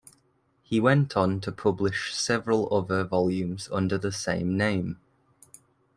He 0.63 0.79
went 0.79 1.15
on 1.15 1.41
to 1.41 1.51
publish 1.51 2.15
several 2.15 2.73
other 2.75 3.03
volumes 3.03 3.69
under 3.71 3.99
the 3.99 4.11
same 4.11 4.57
name. 4.57 4.99